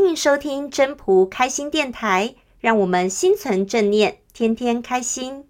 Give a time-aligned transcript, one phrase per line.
[0.00, 5.44] 欢迎收听真朴开心电台，让我们心存正念，天天开心。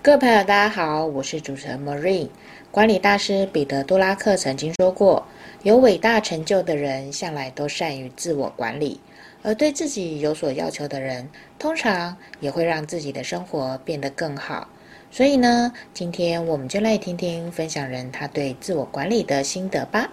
[0.00, 2.30] 各位朋友，大家好，我是主持人 Marine。
[2.70, 5.26] 管理大师彼得·杜拉克曾经说过
[5.64, 8.98] ：“有伟大成就的人，向来都善于自我管理。”
[9.42, 11.26] 而对自己有所要求的人，
[11.58, 14.68] 通常也会让自己的生活变得更好。
[15.10, 20.08] 所以呢，今天我们就来听听分享人他对自我管理的心得吧。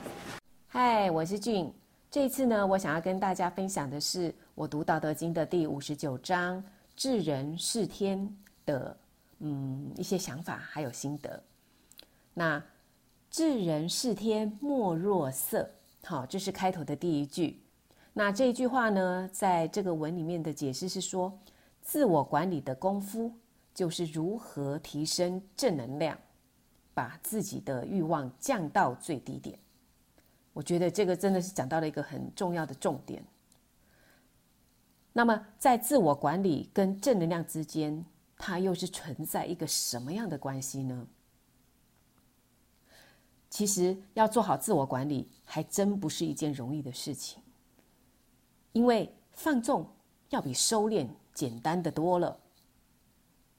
[0.68, 1.72] 嗨，我是俊。
[2.10, 6.64] 这次呢，我想要跟大家分享的是我读《道德经》的第五十九章
[6.96, 8.34] “治人是天”
[8.66, 8.96] 的
[9.40, 11.44] 嗯一些想法还有心得。
[12.34, 12.64] 那
[13.30, 15.70] “治人是天，莫若色”，
[16.06, 17.60] 好，这是开头的第一句。
[18.18, 21.32] 那这一句话呢，在这个文里面的解释是说，
[21.84, 23.32] 自我管理的功夫
[23.76, 26.18] 就是如何提升正能量，
[26.96, 29.60] 把自己的欲望降到最低点。
[30.52, 33.24] 我觉得这个真的是讲到了一个很重要的重点。
[35.14, 38.04] 那么，在自我管理跟正能量之间，
[38.36, 41.06] 它又是存在一个什么样的关系呢？
[43.52, 47.44] 其实要做好自我管理，还真不是一件容易的事情。
[48.78, 49.84] 因为放纵
[50.30, 52.38] 要比收敛简单的多了，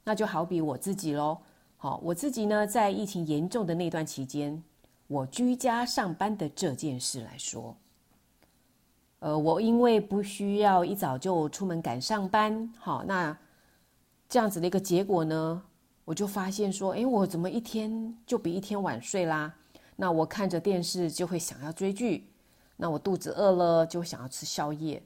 [0.04, 1.36] 那就好比我自己喽。
[1.76, 4.62] 好，我自己呢，在疫情严重的那段期间，
[5.08, 7.76] 我居家上班的这件事来说，
[9.18, 13.36] 呃，我因为不需要一早就出门赶上班，好，那
[14.28, 15.60] 这样子的一个结果呢，
[16.04, 19.52] 我就发现说，诶，我怎么一天就比一天晚睡啦？
[19.96, 22.24] 那我看着电视就会想要追剧。
[22.80, 25.02] 那我肚子饿了，就想要吃宵夜，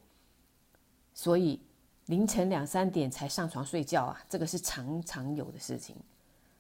[1.14, 1.58] 所以
[2.06, 5.96] 凌晨两三点才上床睡觉啊，这个是常常有的事情。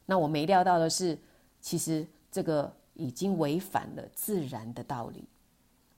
[0.06, 1.18] 那我没料到的是，
[1.60, 5.28] 其实这个已经违反了自然的道理，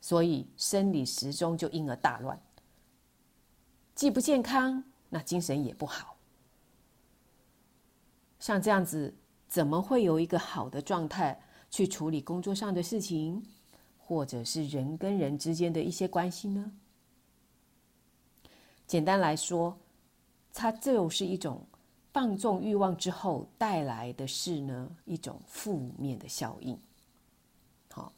[0.00, 2.36] 所以生理时钟就因而大乱，
[3.94, 6.16] 既不健康，那精神也不好。
[8.40, 9.14] 像这样子，
[9.48, 13.46] 怎么会有一个好的状态去处理工作上的事情？
[14.06, 16.72] 或者是人跟人之间的一些关系呢？
[18.86, 19.78] 简单来说，
[20.52, 21.64] 它就是一种
[22.12, 26.78] 放纵欲望之后带来的是呢，一种负面的效应。
[27.90, 28.12] 好，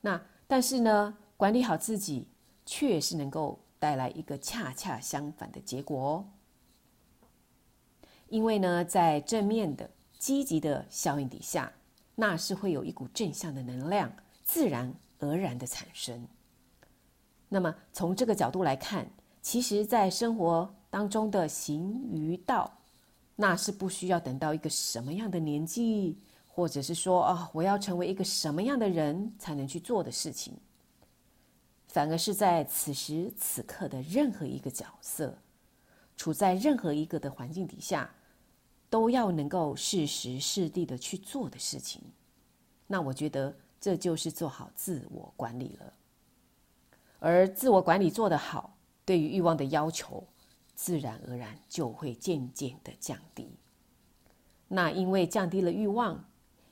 [0.00, 2.26] 那但是呢，管理好自己，
[2.64, 6.24] 却是能够带来一个恰恰相反的结果哦。
[8.28, 9.88] 因为呢，在正面的、
[10.18, 11.70] 积极的效应底下，
[12.14, 14.10] 那是会有一股正向的能量，
[14.42, 14.92] 自然。
[15.18, 16.26] 而然的产生。
[17.48, 19.08] 那么从这个角度来看，
[19.40, 22.76] 其实，在生活当中的行于道，
[23.36, 26.18] 那是不需要等到一个什么样的年纪，
[26.48, 30.54] 或者是说啊、我要成为一个什么样的人才能去做的事情，
[31.86, 35.38] 反而是在此时此刻的任何一个角色，
[36.16, 38.10] 处在任何一个的环境底下，
[38.90, 42.02] 都要能够适时适地的去做的事情。
[42.88, 43.54] 那我觉得。
[43.80, 45.92] 这就是做好自我管理了，
[47.18, 50.26] 而自我管理做得好，对于欲望的要求，
[50.74, 53.48] 自然而然就会渐渐的降低。
[54.68, 56.24] 那因为降低了欲望，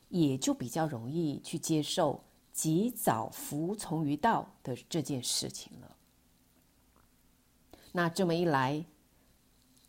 [0.08, 5.96] 也就比较容易去接受及早服从于道的这件事情了。
[7.92, 8.84] 那这么一来，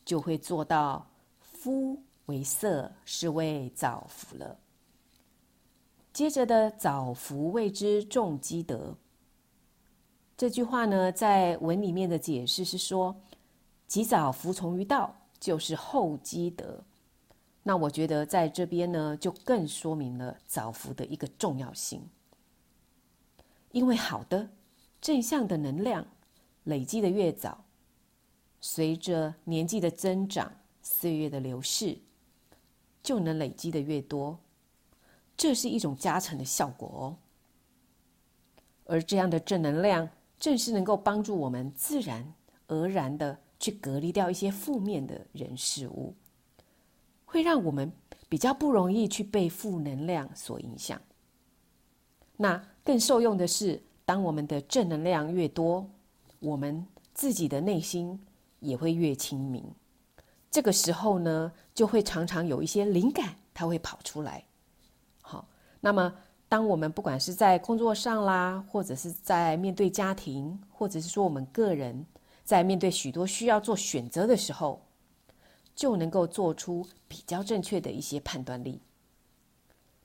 [0.03, 1.09] 就会做到
[1.39, 4.59] 夫为色，是谓早服了。
[6.15, 8.95] 接着的“早服谓之重积德”
[10.37, 13.13] 这句话呢，在文里面的解释是说，
[13.85, 16.81] 及早服从于道，就是厚积德。
[17.63, 22.01] 那我觉得在这边呢，就更说明了早服的一个重要性。
[23.73, 24.49] 因为好的
[25.01, 26.07] 正向的能量
[26.63, 27.65] 累积的越早，
[28.61, 30.49] 随着年纪的增长、
[30.81, 31.97] 岁月的流逝，
[33.03, 34.39] 就能累积的越多。
[35.37, 37.17] 这是一种加成的效果哦，
[38.85, 40.09] 而这样的正能量，
[40.39, 42.33] 正是能够帮助我们自然
[42.67, 46.13] 而然的去隔离掉一些负面的人事物，
[47.25, 47.91] 会让我们
[48.29, 51.01] 比较不容易去被负能量所影响。
[52.37, 55.89] 那更受用的是，当我们的正能量越多，
[56.39, 58.19] 我们自己的内心
[58.59, 59.63] 也会越清明。
[60.49, 64.45] 这个时候呢，就会常常有一些灵感，它会跑出来。
[65.85, 66.11] 那么，
[66.49, 72.03] 当我们不管是在工作上啦，或者是在面对家庭，或者是说我们个人，
[72.43, 74.81] 在面对许多需要做选择的时候，
[75.75, 78.81] 就能够做出比较正确的一些判断力。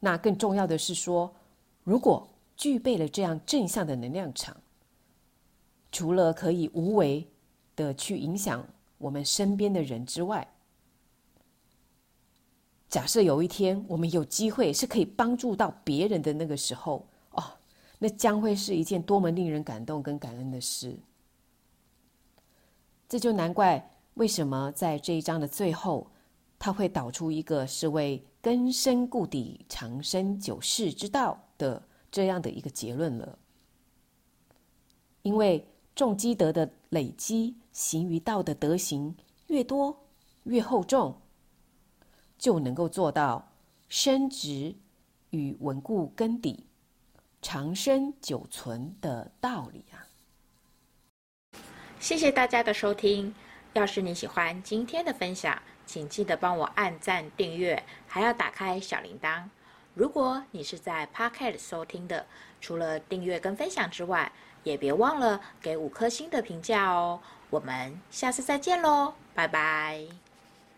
[0.01, 1.35] 那更重要的是说，
[1.83, 2.29] 如果
[2.59, 4.55] 具备了这样正向的能量场，
[5.91, 7.27] 除了可以无为
[7.75, 8.63] 的去影响
[8.99, 10.47] 我们身边的人之外，
[12.91, 17.45] 假设有一天我们有机会是可以帮助到别人的那个时候，哦，
[18.01, 20.99] 那将会是一件多么令人感动跟感恩的事。
[23.09, 26.11] 这就难怪为什么在这一章的最后，
[26.59, 33.39] 他会导出一个是为根深固底、长生久世之道的这样的一个结论了。
[35.23, 35.65] 因为
[35.95, 39.15] 重积德的累积，行于道的德行
[39.47, 39.97] 越多
[40.45, 41.15] 越厚重，
[42.41, 43.53] 就能够做到
[43.91, 44.75] 深植
[45.29, 46.67] 与稳固根底、
[47.43, 50.01] 长生久存的道理啊！
[52.01, 53.33] 谢谢大家的收听。
[53.75, 59.45] 要是你喜欢今天的分享，请记得帮我按赞、订阅，还要打开小铃铛。
[59.93, 62.27] 如果你是在 Pocket 收听的，
[62.59, 64.33] 除了订阅跟分享之外，
[64.65, 67.21] 也别忘了给五颗星的评价哦。
[67.51, 70.30] 我们下次再见喽，拜拜。